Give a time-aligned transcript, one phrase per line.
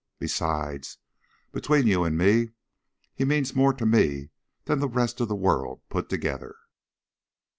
[0.17, 0.97] Besides,
[1.51, 2.53] between you and me,
[3.13, 4.31] he means more to me
[4.65, 6.55] than the rest of the world put together."